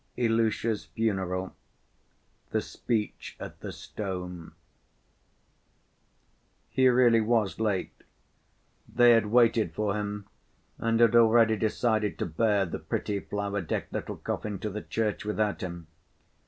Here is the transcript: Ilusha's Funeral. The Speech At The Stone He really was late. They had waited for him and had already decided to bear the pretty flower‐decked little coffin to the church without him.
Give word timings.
Ilusha's 0.17 0.85
Funeral. 0.85 1.55
The 2.49 2.59
Speech 2.61 3.37
At 3.39 3.59
The 3.59 3.71
Stone 3.71 4.53
He 6.71 6.87
really 6.87 7.21
was 7.21 7.59
late. 7.59 7.91
They 8.91 9.11
had 9.11 9.27
waited 9.27 9.75
for 9.75 9.93
him 9.93 10.25
and 10.79 10.99
had 10.99 11.15
already 11.15 11.55
decided 11.55 12.17
to 12.17 12.25
bear 12.25 12.65
the 12.65 12.79
pretty 12.79 13.21
flower‐decked 13.21 13.91
little 13.91 14.17
coffin 14.17 14.57
to 14.61 14.71
the 14.71 14.81
church 14.81 15.23
without 15.23 15.61
him. 15.61 15.85